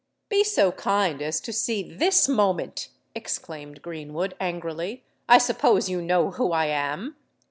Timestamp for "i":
5.29-5.37, 6.53-6.65